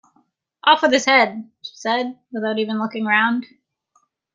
[0.63, 3.45] ‘Off with his head!’ she said, without even looking round.